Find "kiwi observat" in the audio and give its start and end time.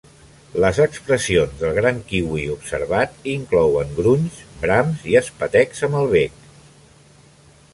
2.13-3.29